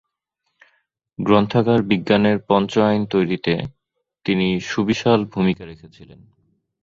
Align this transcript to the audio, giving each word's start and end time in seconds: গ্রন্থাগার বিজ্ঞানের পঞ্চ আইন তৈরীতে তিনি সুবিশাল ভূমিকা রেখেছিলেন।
গ্রন্থাগার 1.19 1.79
বিজ্ঞানের 1.83 2.37
পঞ্চ 2.47 2.71
আইন 2.87 3.03
তৈরীতে 3.05 3.53
তিনি 4.25 4.47
সুবিশাল 4.69 5.19
ভূমিকা 5.25 5.63
রেখেছিলেন। 5.65 6.19